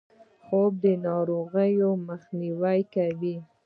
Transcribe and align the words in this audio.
خوب 0.43 0.71
د 0.83 0.85
ناروغیو 1.05 1.89
مخنیوی 2.07 2.79
کوي 2.95 3.35